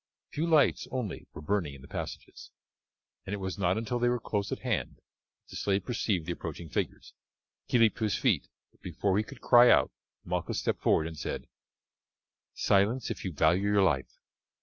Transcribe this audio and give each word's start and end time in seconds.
Few 0.31 0.47
lights 0.47 0.87
only 0.89 1.27
were 1.31 1.43
burning 1.43 1.75
in 1.75 1.83
the 1.83 1.87
passages, 1.87 2.49
and 3.27 3.35
it 3.35 3.37
was 3.37 3.59
not 3.59 3.77
until 3.77 3.99
they 3.99 4.09
were 4.09 4.19
close 4.19 4.51
at 4.51 4.61
hand 4.61 4.95
that 4.95 5.49
the 5.51 5.55
slave 5.55 5.85
perceived 5.85 6.25
the 6.25 6.31
approaching 6.31 6.69
figures. 6.69 7.13
He 7.67 7.77
leaped 7.77 7.97
to 7.99 8.05
his 8.05 8.17
feet, 8.17 8.47
but 8.71 8.81
before 8.81 9.19
he 9.19 9.23
could 9.23 9.41
cry 9.41 9.69
out 9.69 9.91
Malchus 10.25 10.57
stepped 10.57 10.81
forward 10.81 11.05
and 11.05 11.19
said: 11.19 11.45
"Silence, 12.55 13.11
if 13.11 13.23
you 13.23 13.31
value 13.31 13.61
your 13.71 13.83
life. 13.83 14.17